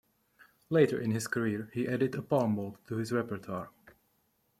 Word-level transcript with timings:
Later 0.71 0.99
in 0.99 1.11
his 1.11 1.27
career, 1.27 1.69
he 1.75 1.87
added 1.87 2.15
a 2.15 2.23
palmball 2.23 2.77
to 2.87 2.95
his 2.95 3.11
repertoire. 3.11 3.69